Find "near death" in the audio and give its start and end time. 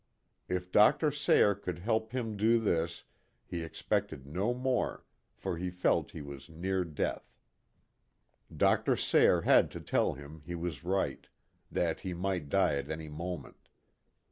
6.49-7.31